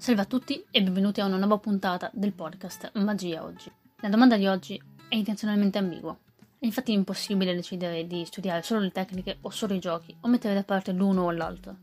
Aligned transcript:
Salve 0.00 0.22
a 0.22 0.24
tutti 0.24 0.64
e 0.70 0.82
benvenuti 0.82 1.20
a 1.20 1.26
una 1.26 1.36
nuova 1.36 1.58
puntata 1.58 2.10
del 2.14 2.32
podcast 2.32 2.90
Magia 2.94 3.44
Oggi. 3.44 3.70
La 3.96 4.08
domanda 4.08 4.38
di 4.38 4.46
oggi 4.46 4.82
è 5.10 5.14
intenzionalmente 5.14 5.76
ambigua. 5.76 6.18
È 6.58 6.64
infatti 6.64 6.92
impossibile 6.92 7.54
decidere 7.54 8.06
di 8.06 8.24
studiare 8.24 8.62
solo 8.62 8.80
le 8.80 8.92
tecniche 8.92 9.36
o 9.42 9.50
solo 9.50 9.74
i 9.74 9.78
giochi 9.78 10.16
o 10.22 10.28
mettere 10.28 10.54
da 10.54 10.62
parte 10.62 10.92
l'uno 10.92 11.24
o 11.24 11.30
l'altro. 11.30 11.76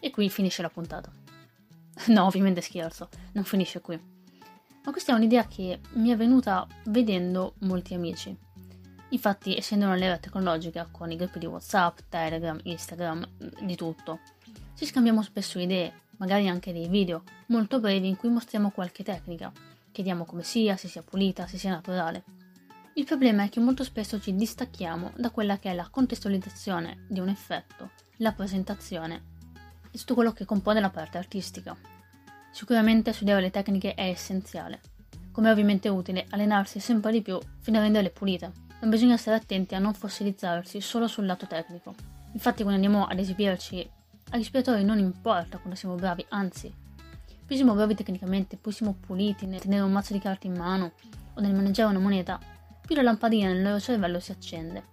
E 0.00 0.10
qui 0.10 0.28
finisce 0.28 0.60
la 0.60 0.70
puntata. 0.70 1.08
No, 2.08 2.24
ovviamente 2.24 2.60
scherzo, 2.60 3.08
non 3.34 3.44
finisce 3.44 3.80
qui. 3.80 3.96
Ma 4.84 4.90
questa 4.90 5.12
è 5.12 5.14
un'idea 5.14 5.46
che 5.46 5.78
mi 5.92 6.10
è 6.10 6.16
venuta 6.16 6.66
vedendo 6.86 7.54
molti 7.60 7.94
amici. 7.94 8.36
Infatti, 9.10 9.56
essendo 9.56 9.86
un'era 9.86 10.18
tecnologica 10.18 10.88
con 10.90 11.12
i 11.12 11.16
gruppi 11.16 11.38
di 11.38 11.46
WhatsApp, 11.46 12.00
Telegram, 12.08 12.58
Instagram, 12.64 13.24
di 13.60 13.76
tutto, 13.76 14.18
ci 14.74 14.84
scambiamo 14.84 15.22
spesso 15.22 15.60
idee 15.60 16.02
magari 16.18 16.48
anche 16.48 16.72
dei 16.72 16.88
video 16.88 17.22
molto 17.46 17.80
brevi 17.80 18.08
in 18.08 18.16
cui 18.16 18.28
mostriamo 18.28 18.70
qualche 18.70 19.02
tecnica, 19.02 19.52
chiediamo 19.92 20.24
come 20.24 20.42
sia, 20.42 20.76
se 20.76 20.88
sia 20.88 21.02
pulita, 21.02 21.46
se 21.46 21.58
sia 21.58 21.70
naturale. 21.70 22.24
Il 22.94 23.04
problema 23.04 23.42
è 23.42 23.48
che 23.48 23.60
molto 23.60 23.82
spesso 23.82 24.20
ci 24.20 24.34
distacchiamo 24.34 25.12
da 25.16 25.30
quella 25.30 25.58
che 25.58 25.70
è 25.70 25.74
la 25.74 25.88
contestualizzazione 25.90 27.06
di 27.08 27.20
un 27.20 27.28
effetto, 27.28 27.90
la 28.18 28.32
presentazione 28.32 29.32
e 29.90 29.98
tutto 29.98 30.14
quello 30.14 30.32
che 30.32 30.44
compone 30.44 30.80
la 30.80 30.90
parte 30.90 31.18
artistica. 31.18 31.76
Sicuramente 32.52 33.12
studiare 33.12 33.40
le 33.40 33.50
tecniche 33.50 33.94
è 33.94 34.08
essenziale, 34.08 34.80
come 35.32 35.48
è 35.48 35.52
ovviamente 35.52 35.88
utile 35.88 36.26
allenarsi 36.30 36.78
sempre 36.78 37.10
di 37.10 37.22
più 37.22 37.38
fino 37.58 37.78
a 37.78 37.82
renderle 37.82 38.10
pulite, 38.10 38.52
ma 38.80 38.86
bisogna 38.86 39.16
stare 39.16 39.38
attenti 39.38 39.74
a 39.74 39.80
non 39.80 39.94
fossilizzarsi 39.94 40.80
solo 40.80 41.08
sul 41.08 41.26
lato 41.26 41.48
tecnico. 41.48 41.94
Infatti 42.32 42.62
quando 42.62 42.80
andiamo 42.80 43.06
ad 43.06 43.18
esibirci 43.18 43.88
agli 44.34 44.42
spettatori 44.42 44.82
non 44.82 44.98
importa 44.98 45.58
quando 45.58 45.78
siamo 45.78 45.94
bravi, 45.94 46.26
anzi, 46.30 46.72
più 47.46 47.54
siamo 47.54 47.74
bravi 47.74 47.94
tecnicamente, 47.94 48.56
più 48.56 48.72
siamo 48.72 48.96
puliti 48.98 49.46
nel 49.46 49.60
tenere 49.60 49.82
un 49.82 49.92
mazzo 49.92 50.12
di 50.12 50.18
carte 50.18 50.48
in 50.48 50.56
mano 50.56 50.94
o 51.34 51.40
nel 51.40 51.54
maneggiare 51.54 51.90
una 51.90 52.00
moneta, 52.00 52.40
più 52.84 52.96
la 52.96 53.02
lampadina 53.02 53.48
nel 53.48 53.62
loro 53.62 53.78
cervello 53.78 54.18
si 54.18 54.32
accende. 54.32 54.92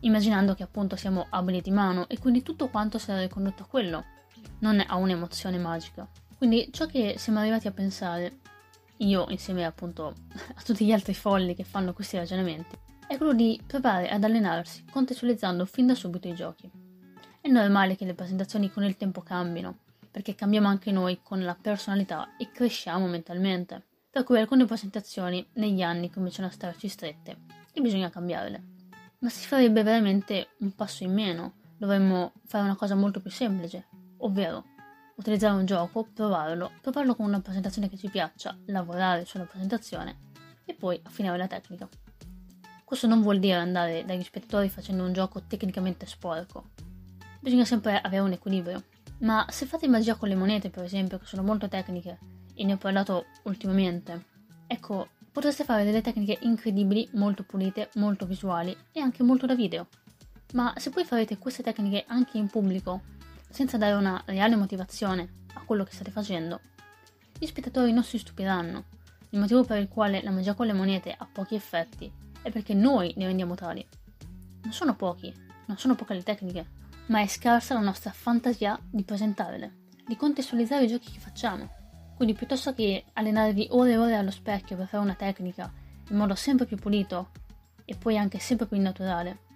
Immaginando 0.00 0.54
che 0.54 0.64
appunto 0.64 0.96
siamo 0.96 1.28
abili 1.30 1.62
di 1.62 1.70
mano 1.70 2.06
e 2.08 2.18
quindi 2.18 2.42
tutto 2.42 2.68
quanto 2.68 2.98
sarà 2.98 3.20
ricondotto 3.20 3.62
a 3.62 3.66
quello, 3.66 4.04
non 4.58 4.84
a 4.86 4.96
un'emozione 4.96 5.56
magica. 5.56 6.06
Quindi 6.36 6.68
ciò 6.72 6.84
che 6.84 7.14
siamo 7.16 7.38
arrivati 7.38 7.68
a 7.68 7.72
pensare, 7.72 8.40
io 8.98 9.24
insieme 9.30 9.64
appunto 9.64 10.12
a 10.54 10.60
tutti 10.62 10.84
gli 10.84 10.92
altri 10.92 11.14
folli 11.14 11.54
che 11.54 11.64
fanno 11.64 11.94
questi 11.94 12.18
ragionamenti, 12.18 12.76
è 13.06 13.16
quello 13.16 13.32
di 13.32 13.58
provare 13.66 14.10
ad 14.10 14.22
allenarsi 14.24 14.84
contestualizzando 14.90 15.64
fin 15.64 15.86
da 15.86 15.94
subito 15.94 16.28
i 16.28 16.34
giochi. 16.34 16.91
È 17.44 17.48
normale 17.48 17.96
che 17.96 18.04
le 18.04 18.14
presentazioni 18.14 18.70
con 18.70 18.84
il 18.84 18.96
tempo 18.96 19.20
cambino, 19.20 19.78
perché 20.12 20.36
cambiamo 20.36 20.68
anche 20.68 20.92
noi 20.92 21.18
con 21.24 21.42
la 21.42 21.56
personalità 21.60 22.36
e 22.36 22.52
cresciamo 22.52 23.08
mentalmente. 23.08 23.82
Per 24.08 24.22
cui 24.22 24.38
alcune 24.38 24.64
presentazioni 24.64 25.44
negli 25.54 25.82
anni 25.82 26.08
cominciano 26.08 26.46
a 26.46 26.52
starci 26.52 26.86
strette 26.86 27.38
e 27.72 27.80
bisogna 27.80 28.10
cambiarle. 28.10 28.62
Ma 29.18 29.28
si 29.28 29.44
farebbe 29.48 29.82
veramente 29.82 30.50
un 30.58 30.72
passo 30.76 31.02
in 31.02 31.14
meno. 31.14 31.54
Dovremmo 31.76 32.30
fare 32.46 32.62
una 32.62 32.76
cosa 32.76 32.94
molto 32.94 33.20
più 33.20 33.32
semplice, 33.32 33.86
ovvero 34.18 34.66
utilizzare 35.16 35.58
un 35.58 35.66
gioco, 35.66 36.06
provarlo, 36.14 36.70
provarlo 36.80 37.16
con 37.16 37.26
una 37.26 37.40
presentazione 37.40 37.88
che 37.88 37.96
ci 37.96 38.08
piaccia, 38.08 38.56
lavorare 38.66 39.24
sulla 39.24 39.46
presentazione 39.46 40.16
e 40.64 40.74
poi 40.74 41.00
affinare 41.02 41.38
la 41.38 41.48
tecnica. 41.48 41.88
Questo 42.84 43.08
non 43.08 43.20
vuol 43.20 43.40
dire 43.40 43.54
andare 43.54 44.04
dagli 44.04 44.22
spettatori 44.22 44.68
facendo 44.68 45.04
un 45.04 45.12
gioco 45.12 45.42
tecnicamente 45.42 46.06
sporco, 46.06 46.70
bisogna 47.42 47.64
sempre 47.64 48.00
avere 48.00 48.22
un 48.22 48.32
equilibrio. 48.32 48.84
Ma 49.18 49.44
se 49.50 49.66
fate 49.66 49.88
magia 49.88 50.14
con 50.14 50.28
le 50.28 50.36
monete, 50.36 50.70
per 50.70 50.84
esempio, 50.84 51.18
che 51.18 51.26
sono 51.26 51.42
molto 51.42 51.68
tecniche, 51.68 52.18
e 52.54 52.64
ne 52.64 52.74
ho 52.74 52.76
parlato 52.76 53.26
ultimamente, 53.44 54.26
ecco, 54.66 55.08
potreste 55.30 55.64
fare 55.64 55.84
delle 55.84 56.00
tecniche 56.00 56.38
incredibili, 56.42 57.08
molto 57.14 57.42
pulite, 57.42 57.90
molto 57.94 58.26
visuali 58.26 58.76
e 58.92 59.00
anche 59.00 59.22
molto 59.22 59.46
da 59.46 59.54
video. 59.54 59.88
Ma 60.52 60.72
se 60.76 60.90
poi 60.90 61.04
farete 61.04 61.38
queste 61.38 61.62
tecniche 61.62 62.04
anche 62.06 62.38
in 62.38 62.48
pubblico, 62.48 63.02
senza 63.48 63.76
dare 63.76 63.94
una 63.94 64.22
reale 64.26 64.56
motivazione 64.56 65.40
a 65.54 65.62
quello 65.64 65.84
che 65.84 65.92
state 65.92 66.10
facendo, 66.10 66.60
gli 67.38 67.46
spettatori 67.46 67.92
non 67.92 68.04
si 68.04 68.18
stupiranno. 68.18 68.84
Il 69.30 69.40
motivo 69.40 69.64
per 69.64 69.78
il 69.78 69.88
quale 69.88 70.22
la 70.22 70.30
magia 70.30 70.54
con 70.54 70.66
le 70.66 70.74
monete 70.74 71.14
ha 71.16 71.26
pochi 71.30 71.54
effetti 71.54 72.10
è 72.42 72.50
perché 72.50 72.74
noi 72.74 73.12
ne 73.16 73.26
rendiamo 73.26 73.54
tali. 73.54 73.84
Non 74.62 74.72
sono 74.72 74.94
pochi, 74.94 75.32
non 75.66 75.78
sono 75.78 75.94
poche 75.94 76.14
le 76.14 76.22
tecniche, 76.22 76.66
ma 77.06 77.20
è 77.20 77.26
scarsa 77.26 77.74
la 77.74 77.80
nostra 77.80 78.10
fantasia 78.10 78.78
di 78.90 79.02
presentarle, 79.04 79.86
di 80.06 80.16
contestualizzare 80.16 80.84
i 80.84 80.88
giochi 80.88 81.12
che 81.12 81.18
facciamo. 81.18 81.68
Quindi 82.16 82.34
piuttosto 82.34 82.72
che 82.74 83.04
allenarvi 83.14 83.68
ore 83.70 83.92
e 83.92 83.96
ore 83.96 84.14
allo 84.14 84.30
specchio 84.30 84.76
per 84.76 84.86
fare 84.86 85.02
una 85.02 85.14
tecnica 85.14 85.72
in 86.10 86.16
modo 86.16 86.34
sempre 86.34 86.66
più 86.66 86.76
pulito 86.76 87.30
e 87.84 87.96
poi 87.96 88.16
anche 88.16 88.38
sempre 88.38 88.66
più 88.66 88.80
naturale, 88.80 89.50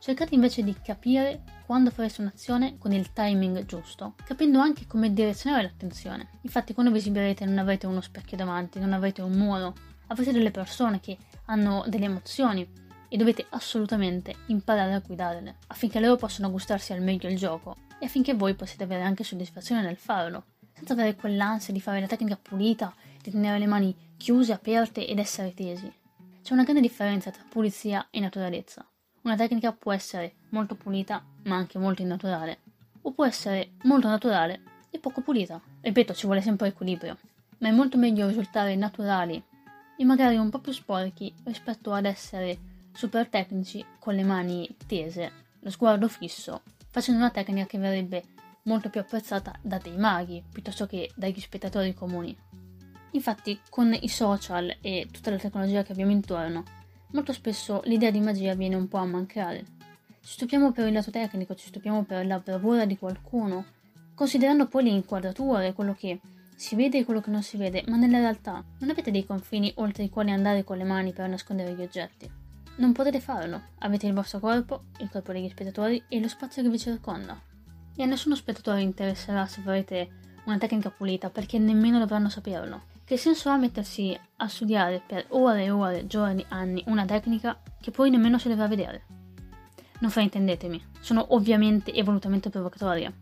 cercate 0.00 0.34
invece 0.34 0.62
di 0.62 0.74
capire 0.82 1.42
quando 1.66 1.90
fareste 1.90 2.20
un'azione 2.20 2.78
con 2.78 2.92
il 2.92 3.12
timing 3.12 3.64
giusto, 3.64 4.14
capendo 4.24 4.58
anche 4.58 4.86
come 4.86 5.12
direzionare 5.12 5.62
l'attenzione. 5.62 6.30
Infatti 6.42 6.74
quando 6.74 6.90
vi 6.90 6.98
esibirete 6.98 7.44
non 7.44 7.58
avrete 7.58 7.86
uno 7.86 8.00
specchio 8.00 8.36
davanti, 8.36 8.78
non 8.78 8.92
avrete 8.92 9.22
un 9.22 9.32
muro, 9.32 9.74
avrete 10.08 10.32
delle 10.32 10.50
persone 10.50 11.00
che 11.00 11.16
hanno 11.46 11.84
delle 11.86 12.06
emozioni 12.06 12.68
e 13.10 13.16
dovete 13.16 13.44
assolutamente 13.50 14.36
imparare 14.46 14.94
a 14.94 15.00
guidarle, 15.00 15.56
affinché 15.66 15.98
loro 15.98 16.16
possano 16.16 16.50
gustarsi 16.50 16.92
al 16.92 17.02
meglio 17.02 17.28
il 17.28 17.36
gioco 17.36 17.76
e 17.98 18.06
affinché 18.06 18.34
voi 18.34 18.54
possiate 18.54 18.84
avere 18.84 19.02
anche 19.02 19.24
soddisfazione 19.24 19.82
nel 19.82 19.96
farlo, 19.96 20.44
senza 20.72 20.92
avere 20.92 21.16
quell'ansia 21.16 21.74
di 21.74 21.80
fare 21.80 22.00
la 22.00 22.06
tecnica 22.06 22.38
pulita, 22.40 22.94
di 23.20 23.32
tenere 23.32 23.58
le 23.58 23.66
mani 23.66 23.94
chiuse, 24.16 24.52
aperte 24.52 25.06
ed 25.06 25.18
essere 25.18 25.52
tesi. 25.52 25.92
C'è 26.42 26.52
una 26.52 26.62
grande 26.62 26.80
differenza 26.80 27.30
tra 27.30 27.42
pulizia 27.48 28.06
e 28.10 28.20
naturalezza. 28.20 28.86
Una 29.22 29.36
tecnica 29.36 29.72
può 29.72 29.92
essere 29.92 30.34
molto 30.50 30.76
pulita, 30.76 31.22
ma 31.44 31.56
anche 31.56 31.78
molto 31.78 32.02
innaturale, 32.02 32.60
o 33.02 33.12
può 33.12 33.26
essere 33.26 33.72
molto 33.82 34.08
naturale 34.08 34.60
e 34.88 34.98
poco 35.00 35.20
pulita. 35.20 35.60
Ripeto, 35.80 36.14
ci 36.14 36.26
vuole 36.26 36.40
sempre 36.40 36.68
equilibrio, 36.68 37.18
ma 37.58 37.68
è 37.68 37.72
molto 37.72 37.98
meglio 37.98 38.28
risultare 38.28 38.76
naturali 38.76 39.42
e 39.96 40.04
magari 40.04 40.36
un 40.36 40.48
po' 40.48 40.60
più 40.60 40.72
sporchi 40.72 41.34
rispetto 41.44 41.92
ad 41.92 42.06
essere 42.06 42.69
super 42.92 43.28
tecnici 43.28 43.84
con 43.98 44.14
le 44.14 44.24
mani 44.24 44.68
tese, 44.86 45.32
lo 45.60 45.70
sguardo 45.70 46.08
fisso, 46.08 46.62
facendo 46.88 47.20
una 47.20 47.30
tecnica 47.30 47.66
che 47.66 47.78
verrebbe 47.78 48.22
molto 48.64 48.90
più 48.90 49.00
apprezzata 49.00 49.58
da 49.62 49.78
dei 49.78 49.96
maghi 49.96 50.42
piuttosto 50.52 50.86
che 50.86 51.10
dagli 51.14 51.40
spettatori 51.40 51.94
comuni. 51.94 52.36
Infatti, 53.12 53.58
con 53.68 53.96
i 53.98 54.08
social 54.08 54.76
e 54.80 55.08
tutta 55.10 55.30
la 55.30 55.38
tecnologia 55.38 55.82
che 55.82 55.92
abbiamo 55.92 56.12
intorno, 56.12 56.62
molto 57.12 57.32
spesso 57.32 57.80
l'idea 57.84 58.10
di 58.10 58.20
magia 58.20 58.54
viene 58.54 58.76
un 58.76 58.88
po' 58.88 58.98
a 58.98 59.04
mancare. 59.04 59.64
Ci 60.20 60.32
stupiamo 60.32 60.70
per 60.72 60.86
il 60.86 60.92
lato 60.92 61.10
tecnico, 61.10 61.54
ci 61.54 61.66
stupiamo 61.68 62.04
per 62.04 62.26
la 62.26 62.38
bravura 62.38 62.84
di 62.84 62.96
qualcuno, 62.96 63.64
considerando 64.14 64.68
poi 64.68 64.84
le 64.84 64.90
inquadrature, 64.90 65.72
quello 65.72 65.94
che 65.94 66.20
si 66.54 66.76
vede 66.76 66.98
e 66.98 67.04
quello 67.04 67.22
che 67.22 67.30
non 67.30 67.42
si 67.42 67.56
vede, 67.56 67.82
ma 67.88 67.96
nella 67.96 68.18
realtà 68.18 68.62
non 68.78 68.90
avete 68.90 69.10
dei 69.10 69.24
confini 69.24 69.72
oltre 69.76 70.04
i 70.04 70.10
quali 70.10 70.30
andare 70.30 70.62
con 70.62 70.76
le 70.76 70.84
mani 70.84 71.12
per 71.12 71.26
nascondere 71.26 71.72
gli 71.72 71.82
oggetti. 71.82 72.39
Non 72.80 72.92
potete 72.92 73.20
farlo. 73.20 73.60
Avete 73.80 74.06
il 74.06 74.14
vostro 74.14 74.38
corpo, 74.38 74.84
il 75.00 75.10
corpo 75.10 75.32
degli 75.32 75.50
spettatori 75.50 76.02
e 76.08 76.18
lo 76.18 76.28
spazio 76.28 76.62
che 76.62 76.70
vi 76.70 76.78
circonda. 76.78 77.38
E 77.94 78.02
a 78.02 78.06
nessuno 78.06 78.34
spettatore 78.34 78.80
interesserà 78.80 79.46
se 79.46 79.60
farete 79.60 80.08
una 80.44 80.56
tecnica 80.56 80.88
pulita 80.88 81.28
perché 81.28 81.58
nemmeno 81.58 81.98
dovranno 81.98 82.30
saperlo. 82.30 82.84
Che 83.04 83.18
senso 83.18 83.50
ha 83.50 83.58
mettersi 83.58 84.18
a 84.36 84.48
studiare 84.48 85.02
per 85.06 85.26
ore 85.28 85.64
e 85.64 85.70
ore, 85.70 86.06
giorni, 86.06 86.42
anni 86.48 86.82
una 86.86 87.04
tecnica 87.04 87.60
che 87.78 87.90
poi 87.90 88.08
nemmeno 88.08 88.38
si 88.38 88.48
dovrà 88.48 88.66
vedere? 88.66 89.04
Non 89.98 90.10
fraintendetemi, 90.10 90.82
sono 91.00 91.34
ovviamente 91.34 91.92
e 91.92 92.02
volutamente 92.02 92.48
provocatoria. 92.48 93.12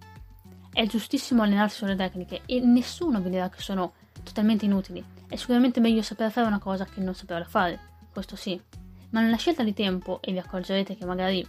È 0.73 0.87
giustissimo 0.87 1.43
allenarsi 1.43 1.79
sulle 1.79 1.97
tecniche 1.97 2.43
e 2.47 2.61
nessuno 2.61 3.21
vi 3.21 3.31
dirà 3.31 3.49
che 3.49 3.61
sono 3.61 3.95
totalmente 4.23 4.67
inutili. 4.67 5.05
È 5.27 5.35
sicuramente 5.35 5.81
meglio 5.81 6.03
saper 6.03 6.31
fare 6.31 6.47
una 6.47 6.61
cosa 6.61 6.85
che 6.85 7.01
non 7.01 7.15
saperla 7.17 7.45
fare, 7.45 7.81
questo 8.13 8.37
sì 8.37 8.78
ma 9.11 9.21
nella 9.21 9.37
scelta 9.37 9.63
di 9.63 9.75
tempo, 9.75 10.21
e 10.23 10.33
vi 10.33 10.39
accorgerete 10.39 10.97
che 10.97 11.05
magari 11.05 11.47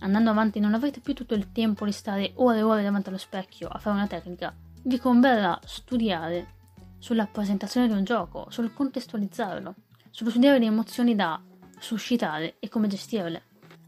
andando 0.00 0.30
avanti 0.30 0.60
non 0.60 0.74
avrete 0.74 1.00
più 1.00 1.14
tutto 1.14 1.34
il 1.34 1.52
tempo 1.52 1.84
di 1.84 1.92
stare 1.92 2.32
ore 2.36 2.58
e 2.58 2.62
ore 2.62 2.82
davanti 2.82 3.08
allo 3.08 3.18
specchio 3.18 3.68
a 3.68 3.78
fare 3.78 3.96
una 3.96 4.06
tecnica, 4.06 4.54
vi 4.84 4.98
converrà 4.98 5.58
studiare 5.64 6.60
sulla 6.98 7.26
presentazione 7.26 7.86
di 7.86 7.94
un 7.94 8.04
gioco, 8.04 8.46
sul 8.50 8.72
contestualizzarlo, 8.72 9.74
sullo 10.10 10.30
studiare 10.30 10.58
le 10.58 10.66
emozioni 10.66 11.14
da 11.14 11.40
suscitare 11.78 12.56
e 12.58 12.68
come 12.68 12.88
gestirle. 12.88 13.42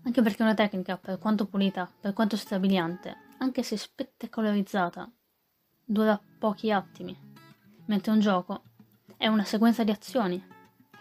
Anche 0.05 0.20
perché 0.20 0.43
una 0.43 0.55
tecnica, 0.55 0.97
per 0.99 1.19
quanto 1.19 1.47
pulita, 1.47 1.91
per 2.00 2.12
quanto 2.12 2.37
strabiliante, 2.37 3.17
anche 3.38 3.62
se 3.62 3.77
spettacolarizzata, 3.77 5.11
dura 5.85 6.20
pochi 6.38 6.70
attimi, 6.70 7.17
mentre 7.87 8.12
un 8.12 8.20
gioco 8.20 8.62
è 9.17 9.27
una 9.29 9.44
sequenza 9.44 9.85
di 9.85 9.91
azioni, 9.91 10.43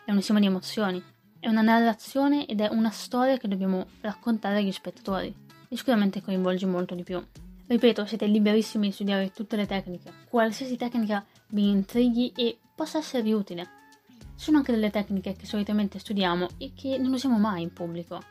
è 0.06 0.12
un 0.12 0.18
insieme 0.18 0.40
di 0.40 0.46
emozioni, 0.46 1.04
è 1.44 1.50
una 1.50 1.62
narrazione 1.62 2.46
ed 2.46 2.62
è 2.62 2.70
una 2.70 2.90
storia 2.90 3.38
che 3.38 3.50
dobbiamo 3.50 3.88
raccontare 4.00 4.60
agli 4.60 4.72
spettatori 4.72 5.36
e 5.68 5.76
sicuramente 5.76 6.22
coinvolge 6.22 6.66
molto 6.66 6.96
di 6.96 7.04
più. 7.04 7.22
Ripeto, 7.68 8.06
siete 8.06 8.28
liberissimi 8.28 8.88
di 8.88 8.94
studiare 8.94 9.30
tutte 9.30 9.58
le 9.58 9.66
tecniche, 9.66 10.10
qualsiasi 10.30 10.78
tecnica 10.78 11.26
vi 11.50 11.68
intrighi 11.68 12.32
e 12.34 12.58
possa 12.74 13.00
esservi 13.00 13.34
utile. 13.34 13.68
Ci 14.38 14.46
sono 14.46 14.60
anche 14.60 14.72
delle 14.72 14.90
tecniche 14.90 15.36
che 15.36 15.46
solitamente 15.46 16.00
studiamo 16.00 16.48
e 16.60 16.72
che 16.74 16.98
non 16.98 17.12
usiamo 17.12 17.38
mai 17.38 17.64
in 17.64 17.74
pubblico, 17.74 18.24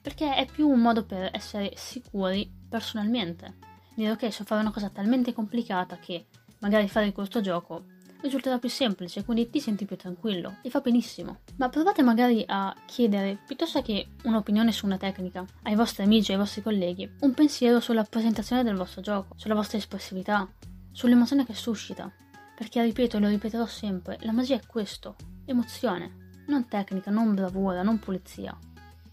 perché 0.00 0.32
è 0.36 0.46
più 0.46 0.68
un 0.68 0.78
modo 0.78 1.04
per 1.04 1.28
essere 1.32 1.72
sicuri 1.74 2.48
personalmente. 2.68 3.56
Dire 3.96 4.12
ok, 4.12 4.32
so 4.32 4.44
fare 4.44 4.60
una 4.60 4.70
cosa 4.70 4.90
talmente 4.90 5.32
complicata 5.32 5.96
che 5.96 6.26
magari 6.60 6.88
fare 6.88 7.10
questo 7.10 7.40
gioco 7.40 7.86
risulterà 8.22 8.58
più 8.58 8.68
semplice, 8.68 9.24
quindi 9.24 9.50
ti 9.50 9.60
senti 9.60 9.84
più 9.84 9.96
tranquillo 9.96 10.56
e 10.62 10.70
fa 10.70 10.80
benissimo. 10.80 11.40
Ma 11.56 11.68
provate 11.68 12.02
magari 12.02 12.44
a 12.46 12.74
chiedere, 12.86 13.38
piuttosto 13.46 13.82
che 13.82 14.08
un'opinione 14.24 14.72
su 14.72 14.86
una 14.86 14.98
tecnica, 14.98 15.44
ai 15.62 15.74
vostri 15.74 16.04
amici, 16.04 16.32
ai 16.32 16.38
vostri 16.38 16.62
colleghi, 16.62 17.10
un 17.20 17.34
pensiero 17.34 17.80
sulla 17.80 18.04
presentazione 18.04 18.62
del 18.62 18.76
vostro 18.76 19.00
gioco, 19.00 19.34
sulla 19.36 19.54
vostra 19.54 19.78
espressività, 19.78 20.48
sull'emozione 20.92 21.44
che 21.44 21.54
suscita. 21.54 22.10
Perché, 22.56 22.82
ripeto 22.82 23.16
e 23.16 23.20
lo 23.20 23.28
ripeterò 23.28 23.64
sempre, 23.66 24.18
la 24.20 24.32
magia 24.32 24.56
è 24.56 24.66
questo, 24.66 25.16
emozione, 25.46 26.42
non 26.46 26.68
tecnica, 26.68 27.10
non 27.10 27.34
bravura, 27.34 27.82
non 27.82 27.98
pulizia, 27.98 28.56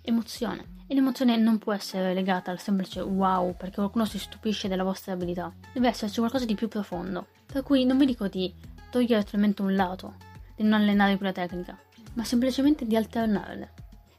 emozione. 0.01 0.75
E 0.89 0.95
l'emozione 0.95 1.36
non 1.36 1.57
può 1.57 1.74
essere 1.74 2.13
legata 2.13 2.50
al 2.50 2.62
semplice 2.62 3.01
wow 3.01 3.54
perché 3.56 3.75
qualcuno 3.75 4.06
si 4.06 4.18
stupisce 4.18 4.69
della 4.69 4.83
vostra 4.83 5.13
abilità. 5.13 5.54
Deve 5.74 5.89
esserci 5.89 6.19
qualcosa 6.19 6.45
di 6.45 6.56
più 6.56 6.69
profondo. 6.69 7.27
Per 7.45 7.62
cui 7.62 7.83
non 7.83 7.98
vi 7.98 8.06
dico 8.06 8.27
di 8.30 8.54
togliere 8.89 9.24
totalmente 9.24 9.62
un 9.62 9.75
lato, 9.75 10.16
di 10.56 10.63
non 10.63 10.74
allenare 10.74 11.18
quella 11.18 11.31
tecnica, 11.31 11.78
ma 12.13 12.24
semplicemente 12.24 12.86
di 12.86 12.95
alternarle. 12.95 13.74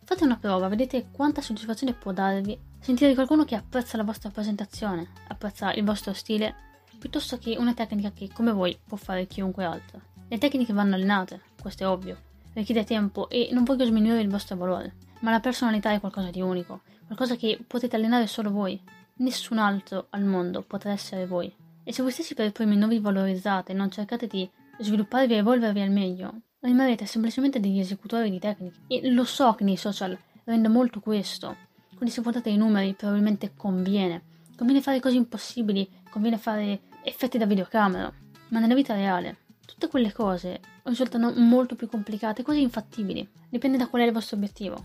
Fate 0.05 0.25
una 0.25 0.37
prova, 0.37 0.69
vedete 0.69 1.09
quanta 1.11 1.43
soddisfazione 1.43 1.93
può 1.93 2.13
darvi 2.13 2.59
sentire 2.81 3.15
qualcuno 3.15 3.45
che 3.45 3.57
apprezza 3.57 3.97
la 3.97 4.05
vostra 4.05 4.31
presentazione, 4.31 5.09
apprezza 5.29 5.73
il 5.73 5.85
vostro 5.85 6.13
stile, 6.13 6.55
piuttosto 6.99 7.39
che 7.39 7.57
una 7.59 7.75
tecnica 7.75 8.13
che, 8.13 8.31
come 8.33 8.53
voi, 8.53 8.79
può 8.87 8.97
fare 8.97 9.27
chiunque 9.27 9.65
altro. 9.65 10.01
Le 10.29 10.39
tecniche 10.39 10.73
vanno 10.73 10.95
allenate, 10.95 11.43
questo 11.61 11.83
è 11.85 11.89
ovvio, 11.89 12.17
richiede 12.55 12.85
tempo 12.85 13.29
e 13.29 13.49
non 13.53 13.65
voglio 13.65 13.85
sminuire 13.85 14.21
il 14.21 14.29
vostro 14.29 14.57
valore, 14.57 14.95
ma 15.21 15.31
la 15.31 15.41
personalità 15.41 15.93
è 15.93 16.01
qualcosa 16.01 16.31
di 16.31 16.41
unico, 16.41 16.83
qualcosa 17.07 17.37
che 17.37 17.59
potete 17.67 17.97
allenare 17.97 18.27
solo 18.27 18.51
voi. 18.51 18.81
Nessun 19.21 19.59
altro 19.59 20.07
al 20.11 20.25
mondo 20.25 20.63
potrà 20.63 20.93
essere 20.93 21.27
voi. 21.27 21.53
E 21.89 21.93
se 21.95 22.03
voi 22.03 22.13
stessi 22.13 22.35
per 22.35 22.53
primi 22.53 22.77
non 22.77 22.91
vi 22.91 22.99
valorizzate 22.99 23.73
non 23.73 23.91
cercate 23.91 24.27
di 24.27 24.47
svilupparvi 24.79 25.33
e 25.33 25.37
evolvervi 25.39 25.81
al 25.81 25.91
meglio, 25.91 26.43
rimarrete 26.61 27.07
semplicemente 27.07 27.61
degli 27.61 27.79
esecutori 27.79 28.31
di 28.31 28.39
tecniche. 28.39 28.81
E 28.89 29.11
lo 29.11 29.25
so 29.25 29.55
che 29.55 29.65
nei 29.65 29.79
social 29.79 30.15
rende 30.45 30.69
molto 30.69 31.01
questo. 31.01 31.57
Quindi 31.97 32.11
se 32.11 32.21
guardate 32.21 32.51
i 32.51 32.59
numeri 32.59 32.93
probabilmente 32.93 33.55
conviene. 33.57 34.23
Conviene 34.55 34.83
fare 34.83 35.01
cose 35.01 35.17
impossibili, 35.17 35.89
conviene 36.11 36.37
fare 36.37 36.81
effetti 37.05 37.39
da 37.39 37.47
videocamera. 37.47 38.13
Ma 38.49 38.59
nella 38.59 38.75
vita 38.75 38.93
reale, 38.93 39.39
tutte 39.65 39.89
quelle 39.89 40.13
cose 40.13 40.61
risultano 40.83 41.33
molto 41.37 41.75
più 41.75 41.89
complicate, 41.89 42.43
quasi 42.43 42.61
infattibili. 42.61 43.27
Dipende 43.49 43.79
da 43.79 43.87
qual 43.87 44.03
è 44.03 44.05
il 44.05 44.13
vostro 44.13 44.37
obiettivo. 44.37 44.77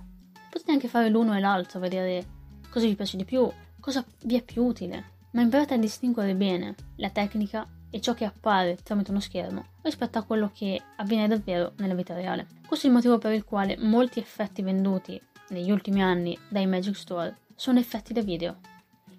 Potete 0.49 0.71
anche 0.71 0.87
fare 0.87 1.09
l'uno 1.09 1.35
e 1.35 1.41
l'altro, 1.41 1.81
vedere 1.81 2.25
cosa 2.69 2.85
vi 2.85 2.95
piace 2.95 3.17
di 3.17 3.25
più, 3.25 3.45
cosa 3.81 4.05
vi 4.21 4.37
è 4.37 4.41
più 4.41 4.63
utile. 4.63 5.11
Ma 5.33 5.41
imparate 5.41 5.73
a 5.73 5.77
distinguere 5.77 6.35
bene 6.35 6.75
la 6.97 7.09
tecnica 7.09 7.67
e 7.89 7.99
ciò 7.99 8.13
che 8.13 8.25
appare 8.25 8.77
tramite 8.83 9.09
uno 9.09 9.19
schermo 9.19 9.65
rispetto 9.81 10.19
a 10.19 10.23
quello 10.23 10.51
che 10.53 10.79
avviene 10.97 11.27
davvero 11.27 11.73
nella 11.77 11.95
vita 11.95 12.13
reale. 12.13 12.47
Questo 12.67 12.85
è 12.85 12.89
il 12.89 12.95
motivo 12.95 13.17
per 13.17 13.33
il 13.33 13.43
quale 13.43 13.75
molti 13.79 14.19
effetti 14.19 14.61
venduti 14.61 15.19
negli 15.49 15.71
ultimi 15.71 16.03
anni 16.03 16.37
dai 16.47 16.67
Magic 16.67 16.95
Store 16.95 17.35
sono 17.55 17.79
effetti 17.79 18.13
da 18.13 18.21
video. 18.21 18.57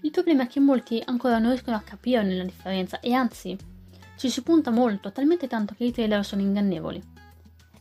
Il 0.02 0.10
problema 0.10 0.44
è 0.44 0.46
che 0.46 0.60
molti 0.60 1.02
ancora 1.04 1.38
non 1.38 1.50
riescono 1.50 1.76
a 1.76 1.82
capire 1.82 2.24
la 2.24 2.44
differenza 2.44 3.00
e 3.00 3.12
anzi 3.12 3.56
ci 4.16 4.28
si 4.28 4.42
punta 4.42 4.70
molto, 4.70 5.10
talmente 5.10 5.48
tanto 5.48 5.74
che 5.76 5.84
i 5.84 5.92
trailer 5.92 6.24
sono 6.24 6.42
ingannevoli. 6.42 7.02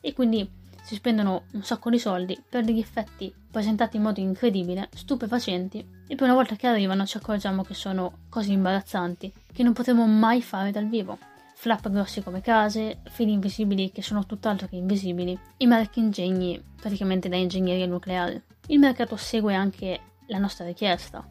E 0.01 0.13
quindi 0.13 0.49
si 0.83 0.95
spendono 0.95 1.43
un 1.53 1.63
sacco 1.63 1.89
di 1.89 1.97
soldi 1.97 2.39
per 2.47 2.63
degli 2.63 2.79
effetti 2.79 3.33
presentati 3.49 3.95
in 3.95 4.03
modo 4.03 4.19
incredibile, 4.19 4.89
stupefacenti, 4.93 5.79
e 6.07 6.15
poi 6.15 6.27
una 6.27 6.35
volta 6.35 6.55
che 6.55 6.67
arrivano 6.67 7.05
ci 7.05 7.17
accorgiamo 7.17 7.63
che 7.63 7.73
sono 7.73 8.19
cose 8.29 8.51
imbarazzanti 8.51 9.33
che 9.53 9.63
non 9.63 9.73
potremo 9.73 10.05
mai 10.05 10.41
fare 10.41 10.71
dal 10.71 10.87
vivo. 10.87 11.17
Flap 11.55 11.89
grossi 11.89 12.21
come 12.21 12.41
case, 12.41 12.99
fili 13.05 13.31
invisibili 13.31 13.91
che 13.91 14.01
sono 14.01 14.25
tutt'altro 14.25 14.67
che 14.67 14.75
invisibili, 14.75 15.39
i 15.57 15.67
marchi 15.67 15.99
ingegni 15.99 16.61
praticamente 16.75 17.29
da 17.29 17.37
ingegneria 17.37 17.85
nucleare. 17.85 18.43
Il 18.67 18.79
mercato 18.79 19.15
segue 19.15 19.55
anche 19.55 19.99
la 20.27 20.39
nostra 20.39 20.65
richiesta, 20.65 21.25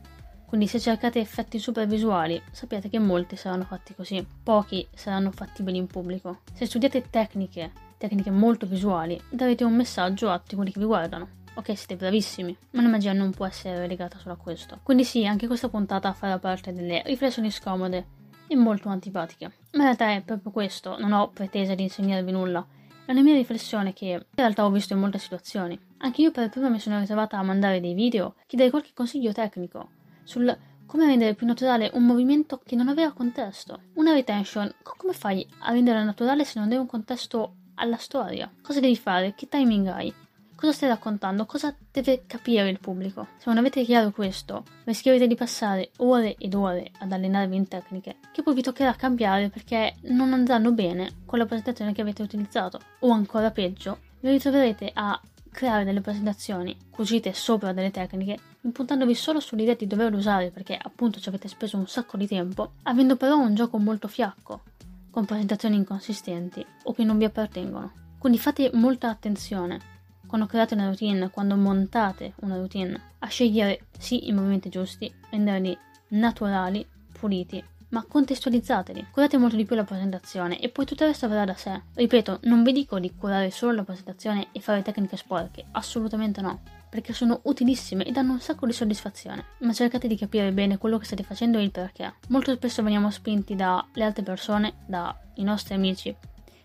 quindi 0.53 0.69
se 0.69 0.81
cercate 0.81 1.19
effetti 1.19 1.59
super 1.59 1.87
visuali, 1.87 2.41
sappiate 2.51 2.91
che 2.91 2.99
molti 2.99 3.37
saranno 3.37 3.65
fatti 3.65 3.95
così, 3.95 4.27
pochi 4.43 4.87
saranno 4.95 5.31
fattibili 5.31 5.79
in 5.79 5.87
pubblico. 5.87 6.41
Se 6.53 6.67
studiate 6.67 7.09
tecniche 7.09 7.73
tecniche 8.09 8.31
molto 8.31 8.67
visuali, 8.67 9.21
darete 9.31 9.63
un 9.63 9.75
messaggio 9.75 10.29
a 10.29 10.39
tutti 10.39 10.57
quelli 10.57 10.73
che 10.73 10.81
vi 10.81 10.87
guardano. 10.87 11.41
Ok, 11.55 11.77
siete 11.77 11.95
bravissimi, 11.97 12.57
ma 12.71 12.83
la 12.83 12.89
magia 12.89 13.13
non 13.13 13.31
può 13.31 13.47
essere 13.47 13.87
legata 13.87 14.19
solo 14.19 14.35
a 14.35 14.37
questo. 14.37 14.81
Quindi 14.83 15.05
sì, 15.05 15.25
anche 15.25 15.47
questa 15.47 15.69
puntata 15.69 16.13
farà 16.13 16.39
parte 16.39 16.73
delle 16.73 17.03
riflessioni 17.07 17.51
scomode 17.51 18.07
e 18.49 18.57
molto 18.57 18.89
antipatiche. 18.89 19.53
Ma 19.73 19.79
in 19.79 19.83
realtà 19.85 20.11
è 20.11 20.23
proprio 20.23 20.51
questo, 20.51 20.99
non 20.99 21.13
ho 21.13 21.29
pretesa 21.29 21.75
di 21.75 21.85
insegnarvi 21.85 22.33
nulla. 22.33 22.67
È 23.05 23.13
una 23.13 23.23
mia 23.23 23.35
riflessione 23.35 23.93
che 23.93 24.07
in 24.07 24.25
realtà 24.35 24.65
ho 24.65 24.71
visto 24.71 24.95
in 24.95 25.01
molte 25.01 25.19
situazioni. 25.19 25.79
Anche 25.99 26.23
io 26.23 26.33
per 26.33 26.49
prima 26.49 26.69
mi 26.69 26.81
sono 26.81 26.99
riservata 26.99 27.39
a 27.39 27.43
mandare 27.43 27.81
dei 27.81 27.95
video, 27.95 28.35
chiedere 28.47 28.71
qualche 28.71 28.91
consiglio 28.95 29.33
tecnico 29.33 29.91
sul 30.25 30.57
come 30.87 31.07
rendere 31.07 31.35
più 31.35 31.47
naturale 31.47 31.91
un 31.95 32.05
movimento 32.05 32.61
che 32.65 32.77
non 32.77 32.89
aveva 32.89 33.13
contesto. 33.13 33.81
Una 33.95 34.13
retention, 34.13 34.71
come 34.83 35.15
fai 35.15 35.47
a 35.61 35.73
rendere 35.73 36.05
naturale 36.05 36.45
se 36.45 36.59
non 36.59 36.71
hai 36.71 36.77
un 36.77 36.87
contesto 36.87 37.55
alla 37.75 37.97
storia. 37.97 38.51
Cosa 38.63 38.81
devi 38.81 38.97
fare? 38.97 39.35
Che 39.35 39.49
timing 39.49 39.87
hai? 39.89 40.15
Cosa 40.63 40.75
stai 40.75 40.91
raccontando? 40.91 41.45
Cosa 41.45 41.75
deve 41.91 42.23
capire 42.27 42.69
il 42.69 42.79
pubblico? 42.79 43.27
Se 43.39 43.45
non 43.47 43.59
avete 43.59 43.83
chiaro 43.83 44.13
questo, 44.13 44.63
rischierete 44.85 45.27
di 45.27 45.35
passare 45.35 45.91
ore 45.97 46.37
ed 46.39 46.55
ore 46.55 46.93
ad 47.01 47.11
allenarvi 47.11 47.57
in 47.57 47.67
tecniche 47.67 48.19
che 48.31 48.43
poi 48.45 48.55
vi 48.55 48.63
toccherà 48.63 48.95
cambiare 48.95 49.49
perché 49.49 49.97
non 50.03 50.33
andranno 50.33 50.71
bene 50.71 51.23
con 51.27 51.41
la 51.41 51.47
presentazione 51.47 51.93
che 51.93 52.01
avete 52.01 52.23
utilizzato. 52.23 52.79
O 53.01 53.11
ancora 53.11 53.51
peggio, 53.51 53.99
vi 54.21 54.31
ritroverete 54.31 54.93
a 54.95 55.21
creare 55.53 55.85
delle 55.85 56.01
presentazioni 56.01 56.77
cucite 56.91 57.35
sopra 57.35 57.73
delle 57.73 57.91
tecniche, 57.91 58.39
impuntandovi 58.63 59.15
solo 59.15 59.39
sull'idea 59.39 59.75
di 59.75 59.87
doverle 59.87 60.17
usare 60.17 60.51
perché 60.51 60.79
appunto 60.81 61.21
ci 61.21 61.29
avete 61.29 61.47
speso 61.47 61.77
un 61.77 61.87
sacco 61.87 62.17
di 62.17 62.27
tempo, 62.27 62.73
avendo 62.85 63.17
però 63.17 63.37
un 63.37 63.55
gioco 63.55 63.79
molto 63.79 64.09
fiacco, 64.09 64.63
con 65.13 65.27
presentazioni 65.27 65.77
inconsistenti 65.77 66.65
o 66.85 66.93
che 66.95 67.05
non 67.05 67.19
vi 67.19 67.25
appartengono. 67.25 67.93
Quindi 68.19 68.39
fate 68.39 68.71
molta 68.73 69.11
attenzione 69.11 69.91
quando 70.27 70.47
create 70.47 70.73
una 70.73 70.87
routine, 70.87 71.29
quando 71.29 71.57
montate 71.57 72.33
una 72.37 72.57
routine, 72.57 72.99
a 73.19 73.27
scegliere 73.27 73.89
sì 73.99 74.29
i 74.29 74.33
movimenti 74.33 74.71
giusti, 74.71 75.13
renderli 75.29 75.77
naturali, 76.09 76.87
puliti, 77.13 77.63
ma 77.91 78.03
contestualizzateli. 78.09 79.09
Curate 79.11 79.37
molto 79.37 79.57
di 79.57 79.67
più 79.67 79.77
la 79.77 79.85
presentazione 79.85 80.59
e 80.59 80.71
poi 80.71 80.87
tutto 80.87 81.03
il 81.03 81.11
resto 81.11 81.29
verrà 81.29 81.45
da 81.45 81.55
sé. 81.55 81.83
Ripeto, 81.93 82.41
non 82.45 82.63
vi 82.63 82.73
dico 82.73 82.99
di 82.99 83.15
curare 83.15 83.51
solo 83.51 83.73
la 83.73 83.85
presentazione 83.85 84.49
e 84.53 84.61
fare 84.61 84.81
tecniche 84.81 85.19
sporche, 85.19 85.67
assolutamente 85.73 86.41
no 86.41 86.82
perché 86.93 87.15
sono 87.15 87.41
utilissime 87.45 88.05
e 88.05 88.13
danno 88.13 88.33
un 88.33 88.41
sacco 88.41 88.67
di 88.67 88.75
soddisfazione, 88.75 89.45
ma 89.61 89.73
cercate 89.73 90.07
di 90.07 90.15
capire 90.15 90.53
bene 90.53 90.77
quello 90.77 90.99
che 90.99 91.07
state 91.07 91.23
facendo 91.23 91.57
e 91.57 91.63
il 91.63 91.71
perché. 91.71 92.13
Molto 92.29 92.53
spesso 92.53 92.83
veniamo 92.83 93.11
spinti 93.11 93.57
dalle 93.57 94.05
altre 94.05 94.23
persone, 94.23 94.75
dai 94.85 95.15
nostri 95.37 95.75
amici, 95.75 96.15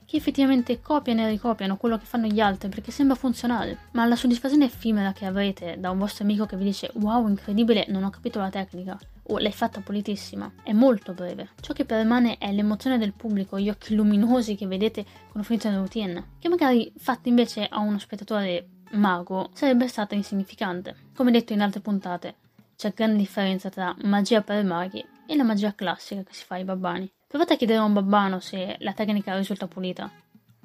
che 0.06 0.18
effettivamente 0.18 0.82
copiano 0.82 1.22
e 1.22 1.30
ricopiano 1.30 1.78
quello 1.78 1.98
che 1.98 2.04
fanno 2.04 2.28
gli 2.28 2.42
altri 2.42 2.68
perché 2.68 2.92
sembra 2.92 3.16
funzionare, 3.16 3.78
ma 3.92 4.06
la 4.06 4.18
soddisfazione 4.18 4.66
effimera 4.66 5.14
che 5.14 5.26
avrete 5.26 5.78
da 5.80 5.92
un 5.92 5.98
vostro 5.98 6.26
amico 6.26 6.46
che 6.46 6.58
vi 6.58 6.66
dice 6.66 6.92
wow 6.96 7.26
incredibile 7.30 7.86
non 7.88 8.04
ho 8.04 8.10
capito 8.10 8.40
la 8.40 8.50
tecnica 8.50 9.00
o 9.28 9.38
l'hai 9.40 9.52
fatta 9.52 9.82
pulitissima 9.82 10.52
è 10.64 10.74
molto 10.74 11.14
breve. 11.14 11.50
Ciò 11.62 11.74
che 11.74 11.86
permane 11.86 12.38
è 12.38 12.52
l'emozione 12.52 12.98
del 12.98 13.14
pubblico, 13.14 13.60
gli 13.60 13.70
occhi 13.70 13.96
luminosi 13.96 14.56
che 14.56 14.68
vedete 14.68 15.06
finite 15.42 15.68
una 15.68 15.78
routine, 15.78 16.32
che 16.40 16.50
magari 16.50 16.92
fate 16.98 17.30
invece 17.30 17.66
a 17.66 17.80
uno 17.80 18.00
spettatore 18.00 18.68
mago 18.92 19.50
sarebbe 19.54 19.88
stata 19.88 20.16
insignificante. 20.16 20.96
Come 21.16 21.32
detto 21.32 21.54
in 21.54 21.62
altre 21.62 21.80
puntate, 21.80 22.36
c'è 22.76 22.94
grande 22.94 23.18
differenza 23.18 23.70
tra 23.70 23.96
magia 24.04 24.42
per 24.42 24.64
maghi 24.64 25.06
e 25.26 25.36
la 25.36 25.44
magia 25.44 25.74
classica 25.74 26.24
che 26.24 26.34
si 26.34 26.46
fa 26.46 26.56
ai 26.56 26.64
babbani. 26.64 27.12
Provate 27.28 27.54
a 27.54 27.58
chiedere 27.58 27.80
a 27.80 27.84
un 27.84 27.94
babbano 27.94 28.40
se 28.40 28.78
la 28.80 28.94
tecnica 28.94 29.36
risulta 29.36 29.68
pulita, 29.68 30.10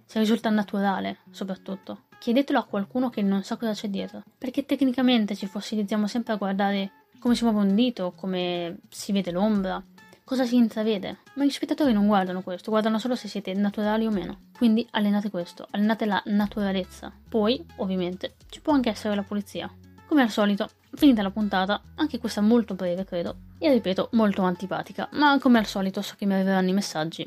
se 0.04 0.18
risulta 0.18 0.50
naturale, 0.50 1.18
soprattutto. 1.30 2.02
Chiedetelo 2.18 2.58
a 2.58 2.64
qualcuno 2.64 3.10
che 3.10 3.20
non 3.22 3.42
sa 3.42 3.56
cosa 3.56 3.72
c'è 3.72 3.88
dietro, 3.88 4.22
perché 4.38 4.64
tecnicamente 4.64 5.34
ci 5.34 5.46
fossilizziamo 5.46 6.06
sempre 6.06 6.34
a 6.34 6.36
guardare 6.36 6.90
come 7.22 7.36
si 7.36 7.44
muove 7.44 7.60
un 7.60 7.76
dito, 7.76 8.12
come 8.16 8.78
si 8.88 9.12
vede 9.12 9.30
l'ombra, 9.30 9.80
cosa 10.24 10.44
si 10.44 10.56
intravede. 10.56 11.18
Ma 11.34 11.44
gli 11.44 11.50
spettatori 11.50 11.92
non 11.92 12.08
guardano 12.08 12.42
questo, 12.42 12.72
guardano 12.72 12.98
solo 12.98 13.14
se 13.14 13.28
siete 13.28 13.54
naturali 13.54 14.06
o 14.06 14.10
meno. 14.10 14.48
Quindi 14.56 14.84
allenate 14.90 15.30
questo, 15.30 15.68
allenate 15.70 16.04
la 16.04 16.20
naturalezza. 16.26 17.12
Poi, 17.28 17.64
ovviamente, 17.76 18.34
ci 18.50 18.60
può 18.60 18.72
anche 18.72 18.90
essere 18.90 19.14
la 19.14 19.22
pulizia. 19.22 19.72
Come 20.06 20.22
al 20.22 20.30
solito, 20.30 20.68
finita 20.94 21.22
la 21.22 21.30
puntata, 21.30 21.80
anche 21.94 22.18
questa 22.18 22.40
molto 22.40 22.74
breve 22.74 23.04
credo, 23.04 23.36
e 23.58 23.70
ripeto 23.70 24.08
molto 24.12 24.42
antipatica, 24.42 25.08
ma 25.12 25.38
come 25.38 25.60
al 25.60 25.66
solito 25.66 26.02
so 26.02 26.14
che 26.18 26.26
mi 26.26 26.34
arriveranno 26.34 26.70
i 26.70 26.74
messaggi 26.74 27.24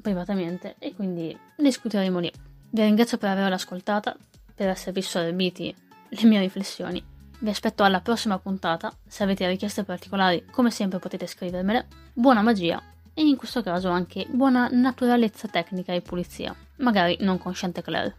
privatamente 0.00 0.76
e 0.78 0.94
quindi 0.94 1.36
discuteremo 1.54 2.18
lì. 2.18 2.32
Vi 2.70 2.82
ringrazio 2.82 3.18
per 3.18 3.28
averla 3.28 3.56
ascoltata, 3.56 4.16
per 4.54 4.68
esservi 4.68 5.02
sorbiti 5.02 5.74
le 6.08 6.24
mie 6.24 6.40
riflessioni. 6.40 7.12
Vi 7.38 7.50
aspetto 7.50 7.82
alla 7.82 8.00
prossima 8.00 8.38
puntata, 8.38 8.92
se 9.06 9.22
avete 9.22 9.46
richieste 9.46 9.84
particolari 9.84 10.46
come 10.50 10.70
sempre 10.70 10.98
potete 10.98 11.26
scrivermele. 11.26 11.86
Buona 12.12 12.42
magia 12.42 12.82
e 13.12 13.22
in 13.22 13.36
questo 13.36 13.62
caso 13.62 13.90
anche 13.90 14.26
buona 14.30 14.68
naturalezza 14.70 15.48
tecnica 15.48 15.92
e 15.92 16.00
pulizia, 16.00 16.54
magari 16.76 17.16
non 17.20 17.38
con 17.38 17.52
Chanticleer. 17.54 18.16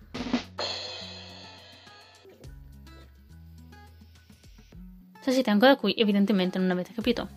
Se 5.22 5.32
siete 5.32 5.50
ancora 5.50 5.76
qui, 5.76 5.96
evidentemente 5.98 6.60
non 6.60 6.70
avete 6.70 6.94
capito. 6.94 7.28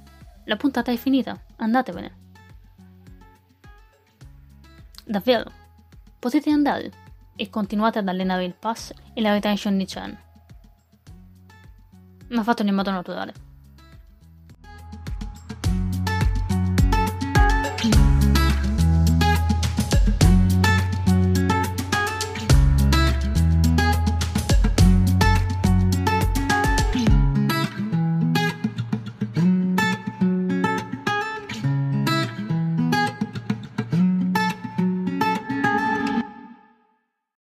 La 0.45 0.57
puntata 0.57 0.93
è 0.93 0.97
finita, 0.97 1.41
andatevene. 1.57 2.17
Davvero, 5.07 5.51
potete 6.19 6.51
andare 6.51 6.93
e 7.35 7.49
continuate 7.49 7.99
ad 7.99 8.09
allenare 8.09 8.45
il 8.45 8.55
pass 8.55 8.93
e 9.15 9.21
la 9.23 9.33
retention 9.33 9.79
di 9.79 9.87
Chen. 9.87 10.27
Ma 12.29 12.43
fatelo 12.43 12.69
in 12.69 12.75
modo 12.75 12.91
naturale. 12.91 13.48